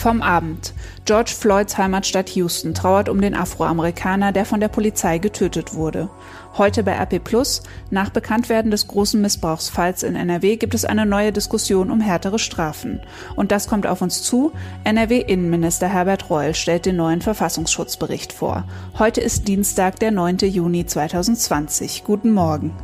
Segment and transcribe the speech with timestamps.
[0.00, 0.72] Vom Abend.
[1.04, 6.08] George Floyds Heimatstadt Houston trauert um den Afroamerikaner, der von der Polizei getötet wurde.
[6.56, 11.32] Heute bei RP Plus, nach Bekanntwerden des großen Missbrauchsfalls in NRW gibt es eine neue
[11.32, 13.00] Diskussion um härtere Strafen.
[13.36, 14.52] Und das kommt auf uns zu.
[14.84, 18.64] NRW-Innenminister Herbert Reul stellt den neuen Verfassungsschutzbericht vor.
[18.98, 20.38] Heute ist Dienstag, der 9.
[20.38, 22.04] Juni 2020.
[22.04, 22.74] Guten Morgen.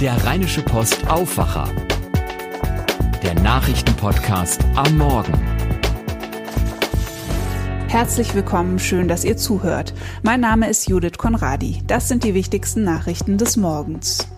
[0.00, 1.68] Der Rheinische Post Aufwacher.
[3.24, 5.57] Der Nachrichtenpodcast am Morgen.
[7.88, 9.94] Herzlich willkommen, schön, dass ihr zuhört.
[10.22, 11.82] Mein Name ist Judith Konradi.
[11.86, 14.28] Das sind die wichtigsten Nachrichten des Morgens.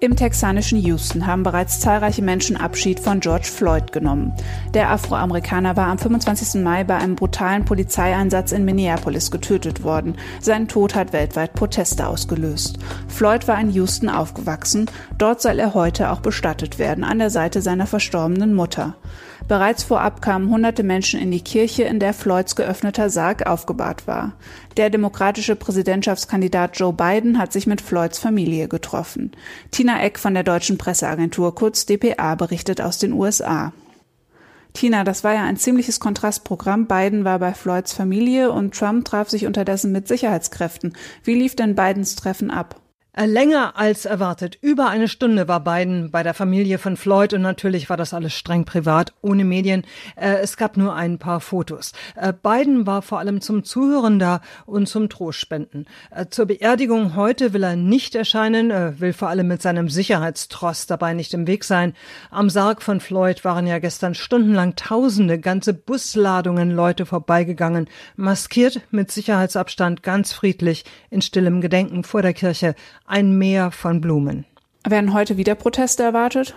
[0.00, 4.32] Im texanischen Houston haben bereits zahlreiche Menschen Abschied von George Floyd genommen.
[4.74, 6.60] Der Afroamerikaner war am 25.
[6.60, 10.16] Mai bei einem brutalen Polizeieinsatz in Minneapolis getötet worden.
[10.40, 12.80] Sein Tod hat weltweit Proteste ausgelöst.
[13.06, 14.90] Floyd war in Houston aufgewachsen.
[15.18, 18.96] Dort soll er heute auch bestattet werden, an der Seite seiner verstorbenen Mutter.
[19.48, 24.32] Bereits vorab kamen hunderte Menschen in die Kirche, in der Floyds geöffneter Sarg aufgebahrt war.
[24.76, 29.32] Der demokratische Präsidentschaftskandidat Joe Biden hat sich mit Floyds Familie getroffen.
[29.70, 33.72] Tina Eck von der deutschen Presseagentur kurz dpa berichtet aus den USA.
[34.72, 36.86] Tina, das war ja ein ziemliches Kontrastprogramm.
[36.86, 40.94] Biden war bei Floyds Familie und Trump traf sich unterdessen mit Sicherheitskräften.
[41.24, 42.81] Wie lief denn Bidens Treffen ab?
[43.14, 44.56] Äh, länger als erwartet.
[44.62, 48.32] Über eine Stunde war Biden bei der Familie von Floyd und natürlich war das alles
[48.32, 49.84] streng privat, ohne Medien.
[50.16, 51.92] Äh, es gab nur ein paar Fotos.
[52.16, 55.86] Äh, Biden war vor allem zum Zuhören da und zum Trostspenden.
[56.30, 61.34] Zur Beerdigung heute will er nicht erscheinen, will vor allem mit seinem Sicherheitstross dabei nicht
[61.34, 61.94] im Weg sein.
[62.30, 69.10] Am Sarg von Floyd waren ja gestern stundenlang Tausende, ganze Busladungen Leute vorbeigegangen, maskiert mit
[69.10, 72.74] Sicherheitsabstand, ganz friedlich, in stillem Gedenken vor der Kirche
[73.12, 74.46] ein Meer von Blumen.
[74.88, 76.54] Werden heute wieder Proteste erwartet?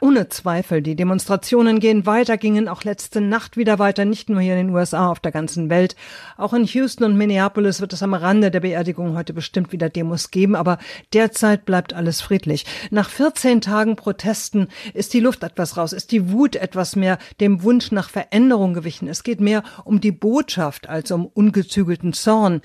[0.00, 4.56] Ohne Zweifel, die Demonstrationen gehen weiter, gingen auch letzte Nacht wieder weiter, nicht nur hier
[4.56, 5.96] in den USA, auf der ganzen Welt.
[6.36, 10.30] Auch in Houston und Minneapolis wird es am Rande der Beerdigung heute bestimmt wieder Demos
[10.30, 10.78] geben, aber
[11.12, 12.64] derzeit bleibt alles friedlich.
[12.90, 17.62] Nach 14 Tagen Protesten ist die Luft etwas raus, ist die Wut etwas mehr dem
[17.64, 19.08] Wunsch nach Veränderung gewichen.
[19.08, 22.62] Es geht mehr um die Botschaft als um ungezügelten Zorn.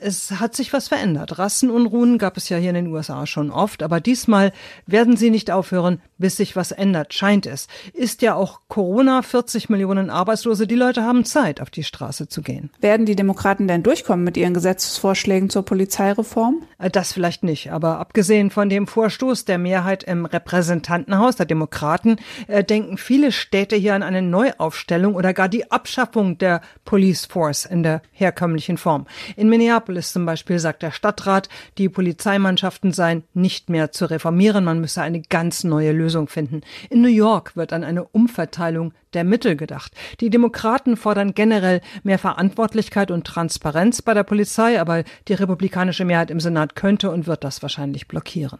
[0.00, 1.38] Es hat sich was verändert.
[1.38, 4.52] Rassenunruhen gab es ja hier in den USA schon oft, aber diesmal
[4.86, 7.66] werden sie nicht aufhören, bis sich was ändert, scheint es.
[7.92, 12.42] Ist ja auch Corona, 40 Millionen Arbeitslose, die Leute haben Zeit, auf die Straße zu
[12.42, 12.70] gehen.
[12.80, 16.62] Werden die Demokraten denn durchkommen mit ihren Gesetzesvorschlägen zur Polizeireform?
[16.78, 22.16] Äh, das vielleicht nicht, aber abgesehen von dem Vorstoß der Mehrheit im Repräsentantenhaus der Demokraten,
[22.46, 27.64] äh, denken viele Städte hier an eine Neuaufstellung oder gar die Abschaffung der Police Force
[27.64, 29.06] in der herkömmlichen Form.
[29.36, 34.64] In Minneapolis Minneapolis zum Beispiel sagt der Stadtrat, die Polizeimannschaften seien nicht mehr zu reformieren,
[34.64, 36.62] man müsse eine ganz neue Lösung finden.
[36.90, 39.92] In New York wird an eine Umverteilung der Mittel gedacht.
[40.20, 46.30] Die Demokraten fordern generell mehr Verantwortlichkeit und Transparenz bei der Polizei, aber die republikanische Mehrheit
[46.30, 48.58] im Senat könnte und wird das wahrscheinlich blockieren.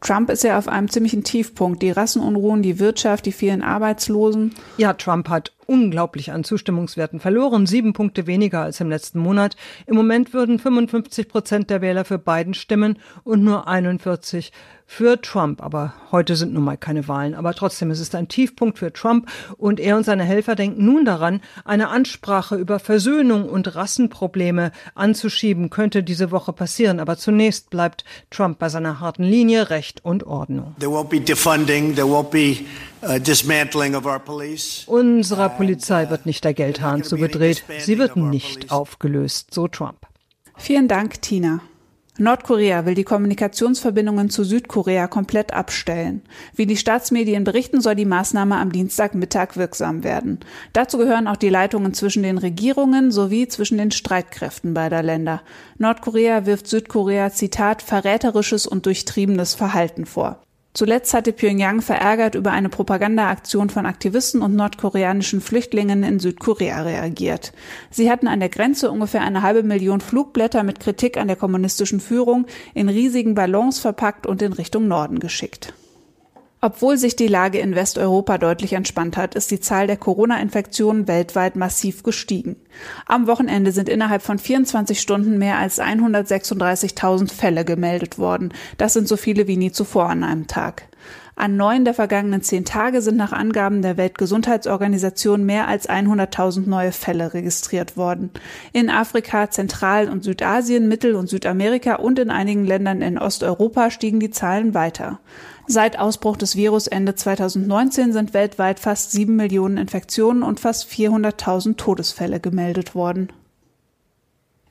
[0.00, 1.82] Trump ist ja auf einem ziemlichen Tiefpunkt.
[1.82, 4.54] Die Rassenunruhen, die Wirtschaft, die vielen Arbeitslosen.
[4.76, 9.54] Ja, Trump hat unglaublich an Zustimmungswerten verloren, sieben Punkte weniger als im letzten Monat.
[9.86, 14.50] Im Moment würden 55 Prozent der Wähler für Biden stimmen und nur 41
[14.86, 15.62] für Trump.
[15.62, 17.34] Aber heute sind nun mal keine Wahlen.
[17.34, 21.04] Aber trotzdem, es ist ein Tiefpunkt für Trump und er und seine Helfer denken nun
[21.04, 26.98] daran, eine Ansprache über Versöhnung und Rassenprobleme anzuschieben, könnte diese Woche passieren.
[26.98, 30.74] Aber zunächst bleibt Trump bei seiner harten Linie Recht und Ordnung.
[33.00, 34.84] Uh, dismantling of our police.
[34.86, 37.62] Unserer Polizei wird nicht der Geldhahn zugedreht.
[37.78, 40.06] Sie wird nicht aufgelöst, so Trump.
[40.56, 41.60] Vielen Dank, Tina.
[42.20, 46.22] Nordkorea will die Kommunikationsverbindungen zu Südkorea komplett abstellen.
[46.52, 50.40] Wie die Staatsmedien berichten, soll die Maßnahme am Dienstagmittag wirksam werden.
[50.72, 55.42] Dazu gehören auch die Leitungen zwischen den Regierungen sowie zwischen den Streitkräften beider Länder.
[55.78, 60.40] Nordkorea wirft Südkorea, Zitat, verräterisches und durchtriebenes Verhalten vor.
[60.78, 67.52] Zuletzt hatte Pyongyang verärgert über eine Propagandaaktion von Aktivisten und nordkoreanischen Flüchtlingen in Südkorea reagiert.
[67.90, 71.98] Sie hatten an der Grenze ungefähr eine halbe Million Flugblätter mit Kritik an der kommunistischen
[71.98, 75.74] Führung in riesigen Ballons verpackt und in Richtung Norden geschickt.
[76.60, 81.54] Obwohl sich die Lage in Westeuropa deutlich entspannt hat, ist die Zahl der Corona-Infektionen weltweit
[81.54, 82.56] massiv gestiegen.
[83.06, 88.52] Am Wochenende sind innerhalb von 24 Stunden mehr als 136.000 Fälle gemeldet worden.
[88.76, 90.88] Das sind so viele wie nie zuvor an einem Tag.
[91.36, 96.90] An neun der vergangenen zehn Tage sind nach Angaben der Weltgesundheitsorganisation mehr als 100.000 neue
[96.90, 98.30] Fälle registriert worden.
[98.72, 104.18] In Afrika, Zentral- und Südasien, Mittel- und Südamerika und in einigen Ländern in Osteuropa stiegen
[104.18, 105.20] die Zahlen weiter.
[105.70, 111.76] Seit Ausbruch des Virus Ende 2019 sind weltweit fast sieben Millionen Infektionen und fast 400.000
[111.76, 113.28] Todesfälle gemeldet worden.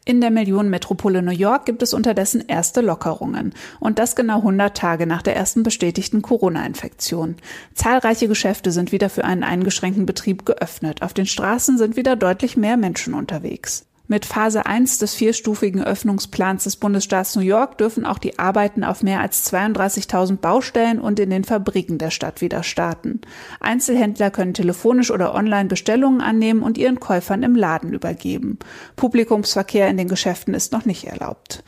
[0.05, 3.53] In der Millionenmetropole New York gibt es unterdessen erste Lockerungen.
[3.79, 7.35] Und das genau 100 Tage nach der ersten bestätigten Corona-Infektion.
[7.75, 11.03] Zahlreiche Geschäfte sind wieder für einen eingeschränkten Betrieb geöffnet.
[11.03, 13.85] Auf den Straßen sind wieder deutlich mehr Menschen unterwegs.
[14.09, 19.03] Mit Phase 1 des vierstufigen Öffnungsplans des Bundesstaats New York dürfen auch die Arbeiten auf
[19.03, 23.19] mehr als 32.000 Baustellen und in den Fabriken der Stadt wieder starten.
[23.59, 28.59] Einzelhändler können telefonisch oder online Bestellungen annehmen und ihren Käufern im Laden übergeben.
[28.95, 31.65] Publikumsverkehr in den Geschäften ist noch nicht erlaubt.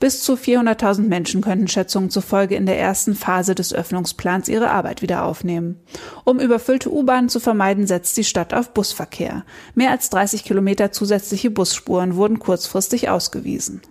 [0.00, 5.02] Bis zu 400.000 Menschen könnten Schätzungen zufolge in der ersten Phase des Öffnungsplans ihre Arbeit
[5.02, 5.78] wieder aufnehmen.
[6.24, 9.44] Um überfüllte U-Bahnen zu vermeiden, setzt die Stadt auf Busverkehr.
[9.74, 13.82] Mehr als 30 Kilometer zusätzliche Busspuren wurden kurzfristig ausgewiesen.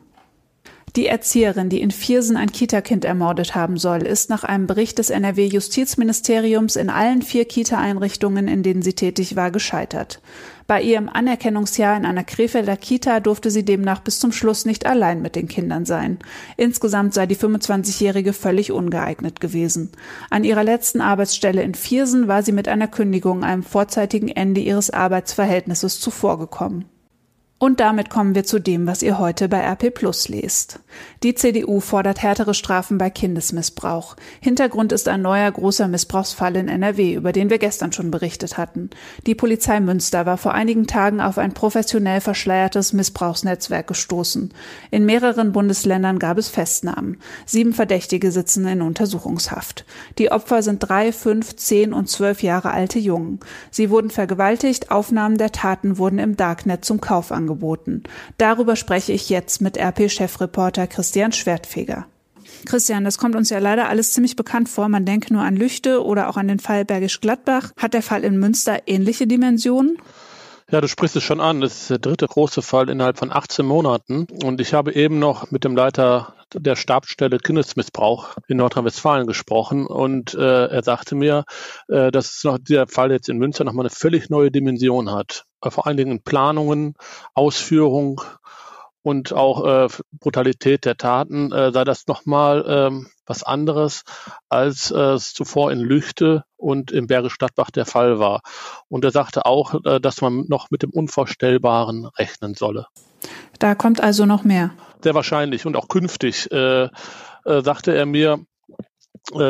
[0.95, 5.11] Die Erzieherin, die in Viersen ein Kita-Kind ermordet haben soll, ist nach einem Bericht des
[5.11, 10.19] NRW-Justizministeriums in allen vier Kita-Einrichtungen, in denen sie tätig war, gescheitert.
[10.65, 15.21] Bei ihrem Anerkennungsjahr in einer Krefelder Kita durfte sie demnach bis zum Schluss nicht allein
[15.21, 16.19] mit den Kindern sein.
[16.57, 19.91] Insgesamt sei die 25-Jährige völlig ungeeignet gewesen.
[20.31, 24.89] An ihrer letzten Arbeitsstelle in Viersen war sie mit einer Kündigung einem vorzeitigen Ende ihres
[24.89, 26.85] Arbeitsverhältnisses zuvorgekommen.
[27.61, 30.79] Und damit kommen wir zu dem, was ihr heute bei RP Plus lest.
[31.23, 34.15] Die CDU fordert härtere Strafen bei Kindesmissbrauch.
[34.39, 38.91] Hintergrund ist ein neuer großer Missbrauchsfall in NRW, über den wir gestern schon berichtet hatten.
[39.27, 44.53] Die Polizei Münster war vor einigen Tagen auf ein professionell verschleiertes Missbrauchsnetzwerk gestoßen.
[44.89, 47.17] In mehreren Bundesländern gab es Festnahmen.
[47.45, 49.83] Sieben Verdächtige sitzen in Untersuchungshaft.
[50.17, 53.41] Die Opfer sind drei, fünf, zehn und zwölf Jahre alte Jungen.
[53.69, 58.03] Sie wurden vergewaltigt, Aufnahmen der Taten wurden im Darknet zum Kauf angeboten angeboten.
[58.37, 62.05] Darüber spreche ich jetzt mit RP-Chefreporter Christian Schwertfeger.
[62.65, 64.89] Christian, das kommt uns ja leider alles ziemlich bekannt vor.
[64.89, 67.71] Man denke nur an Lüchte oder auch an den Fall Bergisch Gladbach.
[67.77, 69.97] Hat der Fall in Münster ähnliche Dimensionen?
[70.71, 71.61] Ja, du sprichst es schon an.
[71.61, 74.27] Das ist der dritte große Fall innerhalb von 18 Monaten.
[74.43, 80.35] Und ich habe eben noch mit dem Leiter der Stabsstelle Kindesmissbrauch in Nordrhein-Westfalen gesprochen und
[80.35, 81.45] äh, er sagte mir,
[81.87, 85.45] äh, dass noch der Fall jetzt in Münster nochmal eine völlig neue Dimension hat.
[85.61, 86.93] Vor allen Dingen in Planungen,
[87.33, 88.21] Ausführung
[89.01, 89.87] und auch äh,
[90.19, 94.03] Brutalität der Taten äh, sei das nochmal ähm, was anderes,
[94.49, 98.41] als äh, es zuvor in Lüchte und im Berge Stadtbach der Fall war.
[98.87, 102.87] Und er sagte auch, äh, dass man noch mit dem Unvorstellbaren rechnen solle.
[103.59, 104.71] Da kommt also noch mehr.
[105.01, 106.89] Sehr wahrscheinlich und auch künftig, äh, äh,
[107.61, 108.39] sagte er mir,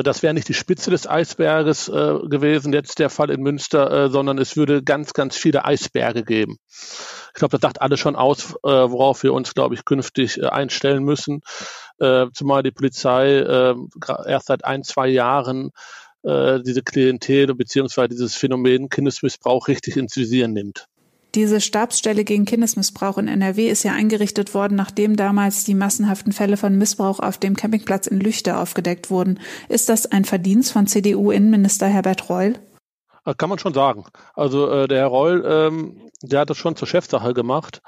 [0.04, 4.10] das wäre nicht die Spitze des Eisberges äh, gewesen, jetzt der Fall in Münster, äh,
[4.10, 6.58] sondern es würde ganz, ganz viele Eisberge geben.
[6.70, 10.48] Ich glaube, das sagt alles schon aus, äh, worauf wir uns, glaube ich, künftig äh,
[10.48, 11.42] einstellen müssen.
[12.00, 13.40] Äh, zumal die Polizei
[14.26, 15.72] erst seit ein, zwei Jahren
[16.22, 18.10] diese Klientel bzw.
[18.10, 20.90] dieses Phänomen Kindesmissbrauch richtig ins Visier nimmt.
[21.36, 26.58] Diese Stabsstelle gegen Kindesmissbrauch in NRW ist ja eingerichtet worden, nachdem damals die massenhaften Fälle
[26.58, 29.40] von Missbrauch auf dem Campingplatz in Lüchte aufgedeckt wurden.
[29.68, 32.56] Ist das ein Verdienst von CDU-Innenminister Herbert Reul?
[33.38, 34.06] Kann man schon sagen.
[34.34, 37.82] Also äh, der Herr Reul, ähm, der hat das schon zur Chefsache gemacht.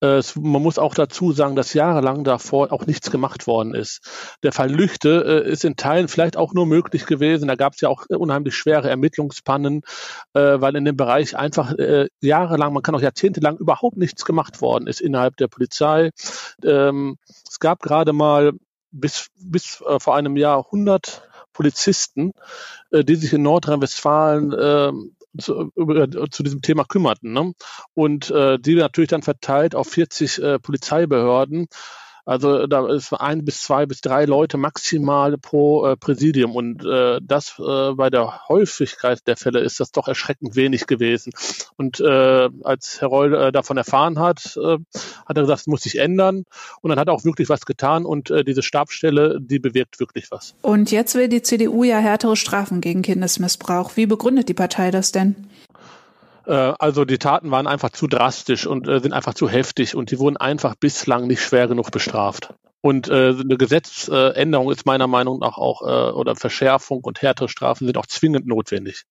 [0.00, 4.36] Äh, es, man muss auch dazu sagen, dass jahrelang davor auch nichts gemacht worden ist.
[4.42, 7.48] Der Fall Lüchte äh, ist in Teilen vielleicht auch nur möglich gewesen.
[7.48, 9.82] Da gab es ja auch unheimlich schwere Ermittlungspannen,
[10.34, 14.60] äh, weil in dem Bereich einfach äh, jahrelang, man kann auch jahrzehntelang überhaupt nichts gemacht
[14.60, 16.10] worden ist innerhalb der Polizei.
[16.64, 17.16] Ähm,
[17.48, 18.52] es gab gerade mal
[18.90, 21.27] bis, bis äh, vor einem Jahr 100
[21.58, 22.30] Polizisten,
[22.92, 24.92] äh, die sich in Nordrhein-Westfalen äh,
[25.40, 27.32] zu, über, zu diesem Thema kümmerten.
[27.32, 27.52] Ne?
[27.94, 31.66] Und äh, die natürlich dann verteilt auf 40 äh, Polizeibehörden
[32.28, 37.20] also da ist ein bis zwei bis drei Leute maximal pro äh, Präsidium und äh,
[37.22, 41.32] das äh, bei der Häufigkeit der Fälle ist das doch erschreckend wenig gewesen.
[41.78, 44.76] Und äh, als Herr Reul äh, davon erfahren hat, äh,
[45.24, 46.44] hat er gesagt, es muss sich ändern
[46.82, 50.30] und dann hat er auch wirklich was getan und äh, diese Stabsstelle, die bewirkt wirklich
[50.30, 50.54] was.
[50.60, 53.96] Und jetzt will die CDU ja härtere Strafen gegen Kindesmissbrauch.
[53.96, 55.34] Wie begründet die Partei das denn?
[56.48, 60.10] Äh, also die Taten waren einfach zu drastisch und äh, sind einfach zu heftig und
[60.10, 62.54] die wurden einfach bislang nicht schwer genug bestraft.
[62.80, 67.86] Und äh, eine Gesetzänderung ist meiner Meinung nach auch, äh, oder Verschärfung und härtere Strafen
[67.86, 69.04] sind auch zwingend notwendig.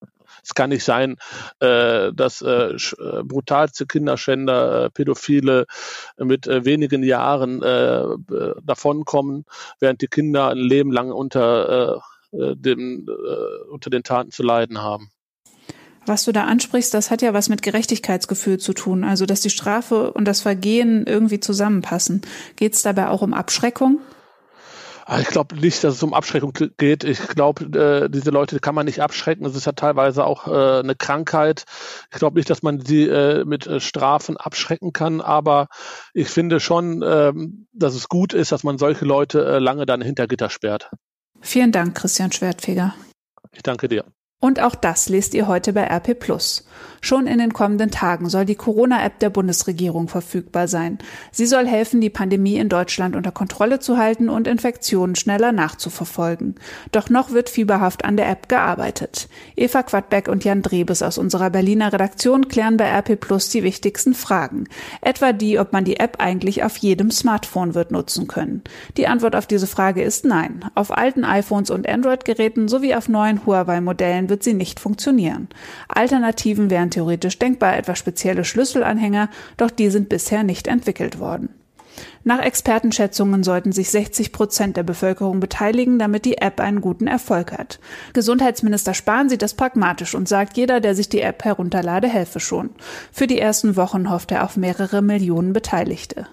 [0.44, 1.18] Es kann nicht sein,
[1.60, 5.66] äh, dass äh, äh brutalste Kinderschänder, äh, Pädophile
[6.18, 8.04] mit äh, wenigen Jahren äh,
[8.64, 9.46] davonkommen,
[9.80, 12.02] während die Kinder ein Leben lang unter,
[12.32, 15.12] äh, dem, äh, unter den Taten zu leiden haben.
[16.08, 19.50] Was du da ansprichst, das hat ja was mit Gerechtigkeitsgefühl zu tun, also dass die
[19.50, 22.22] Strafe und das Vergehen irgendwie zusammenpassen.
[22.56, 24.00] Geht es dabei auch um Abschreckung?
[25.06, 27.06] Ah, ich glaube nicht, dass es um Abschreckung geht.
[27.06, 27.64] Ich glaube,
[28.06, 29.46] äh, diese Leute kann man nicht abschrecken.
[29.46, 31.64] Es ist ja teilweise auch äh, eine Krankheit.
[32.12, 35.22] Ich glaube nicht, dass man sie äh, mit äh, Strafen abschrecken kann.
[35.22, 35.68] Aber
[36.14, 40.02] ich finde schon, ähm, dass es gut ist, dass man solche Leute äh, lange dann
[40.02, 40.90] hinter Gitter sperrt.
[41.40, 42.94] Vielen Dank, Christian Schwertfeger.
[43.54, 44.04] Ich danke dir.
[44.40, 46.20] Und auch das lest ihr heute bei RP
[47.02, 50.98] Schon in den kommenden Tagen soll die Corona-App der Bundesregierung verfügbar sein.
[51.32, 56.56] Sie soll helfen, die Pandemie in Deutschland unter Kontrolle zu halten und Infektionen schneller nachzuverfolgen.
[56.92, 59.30] Doch noch wird fieberhaft an der App gearbeitet.
[59.56, 64.14] Eva Quadbeck und Jan Drebes aus unserer Berliner Redaktion klären bei RP Plus die wichtigsten
[64.14, 64.66] Fragen.
[65.02, 68.64] Etwa die, ob man die App eigentlich auf jedem Smartphone wird nutzen können.
[68.98, 70.66] Die Antwort auf diese Frage ist nein.
[70.76, 75.48] Auf alten iPhones und Android-Geräten sowie auf neuen Huawei-Modellen wird sie nicht funktionieren.
[75.88, 81.50] Alternativen wären theoretisch denkbar, etwa spezielle Schlüsselanhänger, doch die sind bisher nicht entwickelt worden.
[82.24, 87.52] Nach Expertenschätzungen sollten sich 60 Prozent der Bevölkerung beteiligen, damit die App einen guten Erfolg
[87.52, 87.80] hat.
[88.14, 92.72] Gesundheitsminister Spahn sieht das pragmatisch und sagt, jeder, der sich die App herunterlade, helfe schon.
[93.12, 96.28] Für die ersten Wochen hofft er auf mehrere Millionen Beteiligte.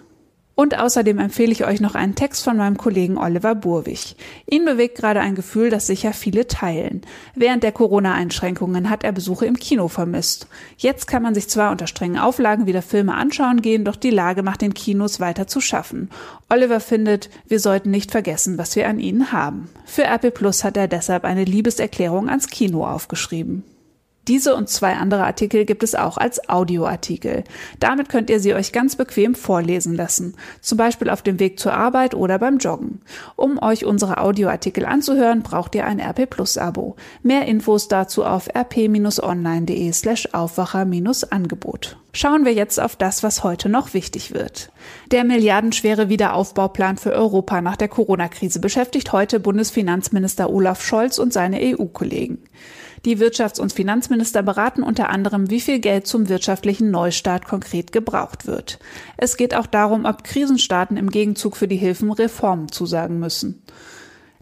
[0.54, 4.14] Und außerdem empfehle ich euch noch einen Text von meinem Kollegen Oliver Burwig.
[4.46, 7.02] Ihn bewegt gerade ein Gefühl, das sicher viele teilen.
[7.34, 10.46] Während der Corona-Einschränkungen hat er Besuche im Kino vermisst.
[10.76, 14.42] Jetzt kann man sich zwar unter strengen Auflagen wieder Filme anschauen gehen, doch die Lage
[14.44, 16.08] macht den Kinos weiter zu schaffen.
[16.48, 19.68] Oliver findet, wir sollten nicht vergessen, was wir an ihnen haben.
[19.84, 23.64] Für RP Plus hat er deshalb eine Liebeserklärung ans Kino aufgeschrieben.
[24.26, 27.44] Diese und zwei andere Artikel gibt es auch als Audioartikel.
[27.78, 31.74] Damit könnt ihr sie euch ganz bequem vorlesen lassen, zum Beispiel auf dem Weg zur
[31.74, 33.02] Arbeit oder beim Joggen.
[33.36, 36.96] Um euch unsere Audioartikel anzuhören, braucht ihr ein RP Plus Abo.
[37.22, 41.98] Mehr Infos dazu auf rp-online.de slash Aufwacher-Angebot.
[42.16, 44.70] Schauen wir jetzt auf das, was heute noch wichtig wird.
[45.10, 51.58] Der milliardenschwere Wiederaufbauplan für Europa nach der Corona-Krise beschäftigt heute Bundesfinanzminister Olaf Scholz und seine
[51.60, 52.38] EU-Kollegen.
[53.04, 58.46] Die Wirtschafts- und Finanzminister beraten unter anderem, wie viel Geld zum wirtschaftlichen Neustart konkret gebraucht
[58.46, 58.78] wird.
[59.18, 63.62] Es geht auch darum, ob Krisenstaaten im Gegenzug für die Hilfen Reformen zusagen müssen.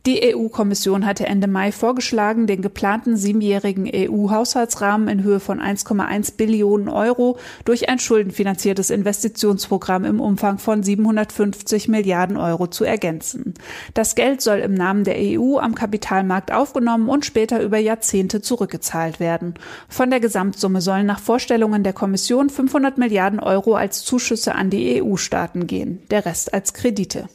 [0.04, 6.88] Die EU-Kommission hatte Ende Mai vorgeschlagen, den geplanten siebenjährigen EU-Haushaltsrahmen in Höhe von 1,1 Billionen
[6.88, 13.54] Euro durch ein schuldenfinanziertes Investitionsprogramm im Umfang von 750 Milliarden Euro zu ergänzen.
[13.94, 19.20] Das Geld soll im Namen der EU am Kapitalmarkt aufgenommen und später über Jahrzehnte zurückgezahlt
[19.20, 19.54] werden.
[19.88, 25.00] Von der Gesamtsumme sollen nach Vorstellungen der Kommission 500 Milliarden Euro als Zuschüsse an die
[25.00, 27.28] EU-Staaten gehen, der Rest als Kredite.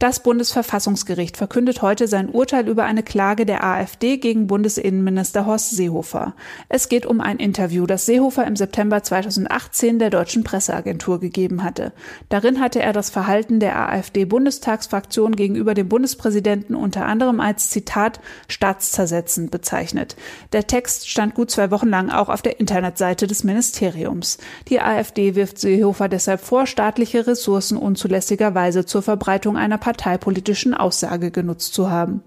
[0.00, 6.32] Das Bundesverfassungsgericht verkündet heute sein Urteil über eine Klage der AfD gegen Bundesinnenminister Horst Seehofer.
[6.70, 11.92] Es geht um ein Interview, das Seehofer im September 2018 der deutschen Presseagentur gegeben hatte.
[12.30, 19.50] Darin hatte er das Verhalten der AfD-Bundestagsfraktion gegenüber dem Bundespräsidenten unter anderem als Zitat staatszersetzend
[19.50, 20.16] bezeichnet.
[20.54, 24.38] Der Text stand gut zwei Wochen lang auch auf der Internetseite des Ministeriums.
[24.68, 31.74] Die AfD wirft Seehofer deshalb vor, staatliche Ressourcen unzulässigerweise zur Verbreitung einer parteipolitischen Aussage genutzt
[31.74, 32.22] zu haben.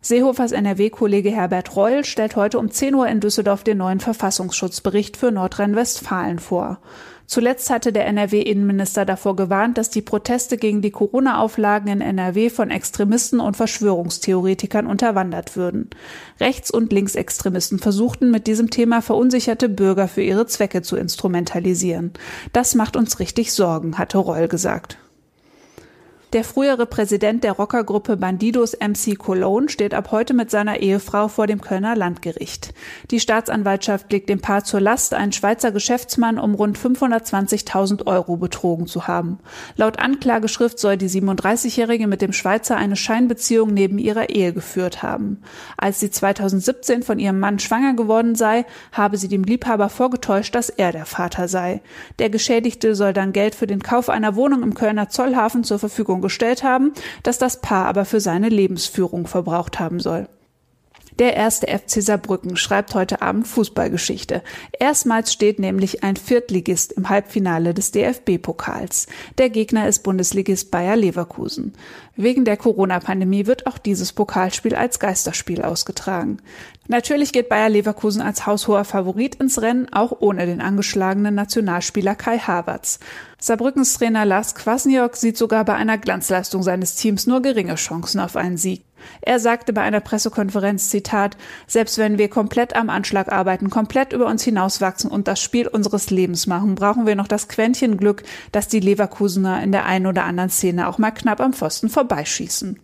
[0.00, 5.30] Seehofers NRW-Kollege Herbert Reul stellt heute um 10 Uhr in Düsseldorf den neuen Verfassungsschutzbericht für
[5.30, 6.80] Nordrhein-Westfalen vor.
[7.26, 12.70] Zuletzt hatte der NRW-Innenminister davor gewarnt, dass die Proteste gegen die Corona-Auflagen in NRW von
[12.70, 15.88] Extremisten und Verschwörungstheoretikern unterwandert würden.
[16.38, 22.12] Rechts- und Linksextremisten versuchten mit diesem Thema verunsicherte Bürger für ihre Zwecke zu instrumentalisieren.
[22.52, 24.98] Das macht uns richtig Sorgen, hatte Reul gesagt.
[26.34, 31.46] Der frühere Präsident der Rockergruppe Bandidos MC Cologne steht ab heute mit seiner Ehefrau vor
[31.46, 32.74] dem Kölner Landgericht.
[33.12, 38.88] Die Staatsanwaltschaft legt dem Paar zur Last, einen Schweizer Geschäftsmann um rund 520.000 Euro betrogen
[38.88, 39.38] zu haben.
[39.76, 45.40] Laut Anklageschrift soll die 37-Jährige mit dem Schweizer eine Scheinbeziehung neben ihrer Ehe geführt haben.
[45.76, 50.68] Als sie 2017 von ihrem Mann schwanger geworden sei, habe sie dem Liebhaber vorgetäuscht, dass
[50.68, 51.80] er der Vater sei.
[52.18, 56.23] Der Geschädigte soll dann Geld für den Kauf einer Wohnung im Kölner Zollhafen zur Verfügung
[56.24, 60.26] gestellt haben, das das Paar aber für seine Lebensführung verbraucht haben soll.
[61.20, 64.42] Der erste FC Saarbrücken schreibt heute Abend Fußballgeschichte.
[64.80, 69.06] Erstmals steht nämlich ein Viertligist im Halbfinale des DFB-Pokals.
[69.38, 71.74] Der Gegner ist Bundesligist Bayer Leverkusen.
[72.16, 76.38] Wegen der Corona-Pandemie wird auch dieses Pokalspiel als Geisterspiel ausgetragen.
[76.88, 82.38] Natürlich geht Bayer Leverkusen als haushoher Favorit ins Rennen, auch ohne den angeschlagenen Nationalspieler Kai
[82.38, 82.98] Havertz.
[83.44, 88.36] Saarbrückens Trainer Lars Kwasniok sieht sogar bei einer Glanzleistung seines Teams nur geringe Chancen auf
[88.36, 88.82] einen Sieg.
[89.20, 91.36] Er sagte bei einer Pressekonferenz, Zitat,
[91.66, 96.08] selbst wenn wir komplett am Anschlag arbeiten, komplett über uns hinauswachsen und das Spiel unseres
[96.08, 100.24] Lebens machen, brauchen wir noch das Quäntchen Glück, dass die Leverkusener in der einen oder
[100.24, 102.80] anderen Szene auch mal knapp am Pfosten vorbeischießen.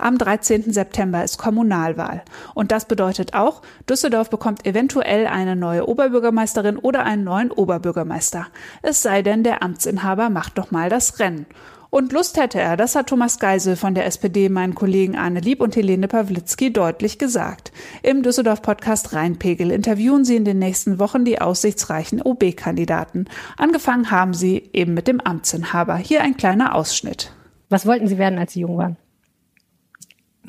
[0.00, 0.72] Am 13.
[0.72, 2.22] September ist Kommunalwahl.
[2.54, 8.46] Und das bedeutet auch, Düsseldorf bekommt eventuell eine neue Oberbürgermeisterin oder einen neuen Oberbürgermeister.
[8.82, 11.46] Es sei denn, der Amtsinhaber macht doch mal das Rennen.
[11.90, 15.60] Und Lust hätte er, das hat Thomas Geisel von der SPD meinen Kollegen Arne Lieb
[15.60, 17.72] und Helene Pawlitzki deutlich gesagt.
[18.04, 23.26] Im Düsseldorf-Podcast Rheinpegel interviewen sie in den nächsten Wochen die aussichtsreichen OB-Kandidaten.
[23.56, 25.96] Angefangen haben sie eben mit dem Amtsinhaber.
[25.96, 27.32] Hier ein kleiner Ausschnitt.
[27.70, 28.96] Was wollten Sie werden, als Sie jung waren?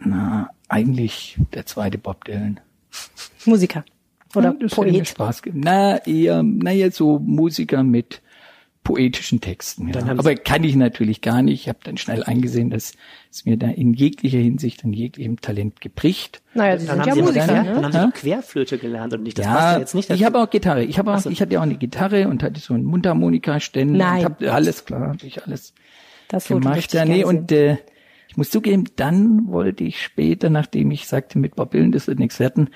[0.03, 2.60] Na, eigentlich der zweite Bob Dylan.
[3.46, 3.84] Musiker.
[4.36, 5.08] Oder ja, Poet.
[5.08, 5.58] Spaß gibt.
[5.58, 8.22] Na, eher, naja, so Musiker mit
[8.84, 9.89] poetischen Texten.
[9.89, 10.01] Ja.
[10.17, 11.62] Aber kann ich natürlich gar nicht.
[11.62, 12.93] Ich habe dann schnell eingesehen, dass
[13.29, 16.41] es mir da in jeglicher Hinsicht an jeglichem Talent gebricht.
[16.55, 17.74] Naja, Sie dann sind haben ja Sie Musiker, dann, ne?
[17.81, 19.38] dann haben Sie Querflöte gelernt und nicht.
[19.38, 20.10] Das ja, passt ja jetzt nicht.
[20.10, 20.84] ich habe auch Gitarre.
[20.84, 21.29] Ich habe auch, so.
[21.29, 23.98] ich hatte ja auch eine Gitarre und hatte so einen Mundharmonika-Ständer.
[23.98, 24.25] Nein.
[24.25, 25.74] Und hab, alles klar, habe ich alles
[26.27, 26.91] Das gemacht.
[26.93, 27.77] Ja, nee, und äh,
[28.31, 32.17] ich muss zugeben, dann wollte ich später, nachdem ich sagte, mit Bob Dylan, das wird
[32.17, 32.69] nichts werden,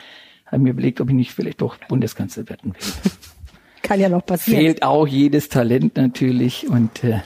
[0.45, 3.11] habe mir überlegt, ob ich nicht vielleicht doch Bundeskanzler werden will.
[3.81, 4.59] Kann ja noch passieren.
[4.59, 7.21] Fehlt auch jedes Talent natürlich und äh,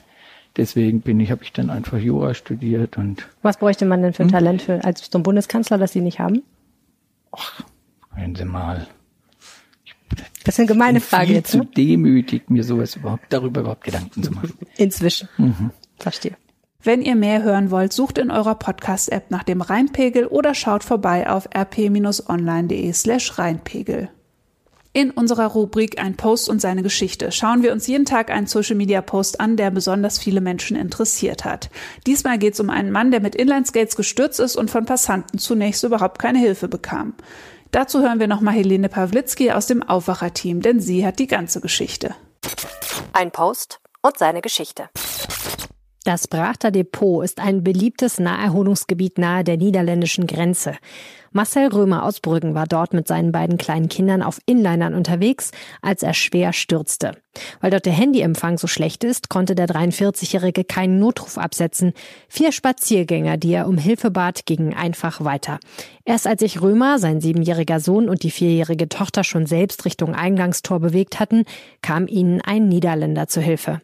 [0.57, 4.21] deswegen bin ich, habe ich dann einfach Jura studiert und Was bräuchte man denn für
[4.21, 4.27] Hm?
[4.27, 6.43] ein Talent für, als so ein Bundeskanzler, das Sie nicht haben?
[8.15, 8.85] wenn Sie mal.
[10.43, 11.65] Das ist eine gemeine Frage viel jetzt, zu ne?
[11.75, 14.53] demütig, mir sowas überhaupt, darüber überhaupt Gedanken zu machen.
[14.77, 15.29] Inzwischen.
[15.37, 15.71] Mhm.
[15.97, 16.37] Verstehe.
[16.81, 21.29] Wenn ihr mehr hören wollt, sucht in eurer Podcast-App nach dem Rheinpegel oder schaut vorbei
[21.29, 24.09] auf rp-online.de slash Rheinpegel.
[24.93, 29.41] In unserer Rubrik Ein Post und seine Geschichte schauen wir uns jeden Tag einen Social-Media-Post
[29.41, 31.69] an, der besonders viele Menschen interessiert hat.
[32.07, 35.83] Diesmal geht es um einen Mann, der mit Inlineskates gestürzt ist und von Passanten zunächst
[35.83, 37.13] überhaupt keine Hilfe bekam.
[37.71, 42.15] Dazu hören wir nochmal Helene Pawlitzki aus dem Aufwacherteam, denn sie hat die ganze Geschichte.
[43.11, 44.89] Ein Post und seine Geschichte.
[46.09, 50.73] Das Brachter Depot ist ein beliebtes Naherholungsgebiet nahe der niederländischen Grenze.
[51.33, 55.51] Marcel Römer aus Brüggen war dort mit seinen beiden kleinen Kindern auf Inlinern unterwegs,
[55.83, 57.11] als er schwer stürzte.
[57.61, 61.93] Weil dort der Handyempfang so schlecht ist, konnte der 43-Jährige keinen Notruf absetzen.
[62.27, 65.59] Vier Spaziergänger, die er um Hilfe bat, gingen einfach weiter.
[66.05, 70.79] Erst als sich Römer, sein siebenjähriger Sohn und die vierjährige Tochter schon selbst Richtung Eingangstor
[70.79, 71.43] bewegt hatten,
[71.83, 73.81] kam ihnen ein Niederländer zu Hilfe.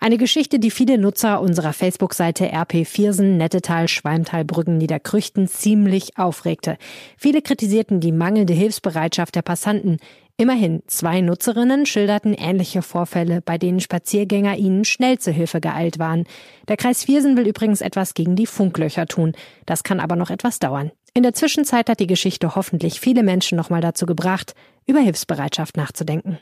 [0.00, 6.78] Eine Geschichte, die viele Nutzer unserer Facebook-Seite RP Viersen, Nettetal, Schwalmtal, Brüggen, Niederkrüchten ziemlich aufregte.
[7.16, 9.98] Viele kritisierten die mangelnde Hilfsbereitschaft der Passanten.
[10.36, 16.26] Immerhin zwei Nutzerinnen schilderten ähnliche Vorfälle, bei denen Spaziergänger ihnen schnell zur Hilfe geeilt waren.
[16.68, 19.32] Der Kreis Viersen will übrigens etwas gegen die Funklöcher tun.
[19.66, 20.92] Das kann aber noch etwas dauern.
[21.12, 24.54] In der Zwischenzeit hat die Geschichte hoffentlich viele Menschen nochmal dazu gebracht,
[24.86, 26.38] über Hilfsbereitschaft nachzudenken.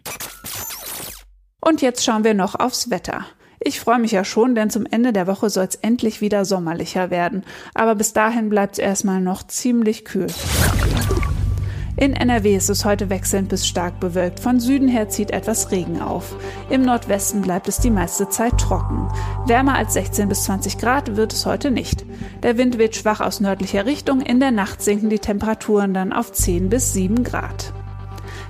[1.66, 3.26] Und jetzt schauen wir noch aufs Wetter.
[3.58, 7.10] Ich freue mich ja schon, denn zum Ende der Woche soll es endlich wieder sommerlicher
[7.10, 7.42] werden.
[7.74, 10.28] Aber bis dahin bleibt es erstmal noch ziemlich kühl.
[11.96, 14.38] In NRW ist es heute wechselnd bis stark bewölkt.
[14.38, 16.36] Von Süden her zieht etwas Regen auf.
[16.70, 19.08] Im Nordwesten bleibt es die meiste Zeit trocken.
[19.46, 22.04] Wärmer als 16 bis 20 Grad wird es heute nicht.
[22.44, 24.20] Der Wind weht schwach aus nördlicher Richtung.
[24.20, 27.72] In der Nacht sinken die Temperaturen dann auf 10 bis 7 Grad.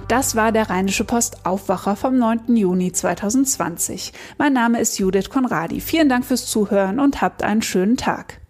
[0.08, 2.56] Das war der Rheinische Post Aufwacher vom 9.
[2.56, 4.12] Juni 2020.
[4.38, 5.80] Mein Name ist Judith Konradi.
[5.80, 8.40] Vielen Dank fürs Zuhören und habt einen schönen Tag.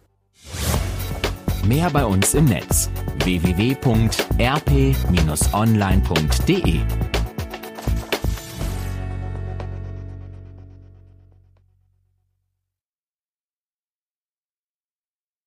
[1.66, 2.90] Mehr bei uns im Netz
[3.24, 3.86] www.rp-online.de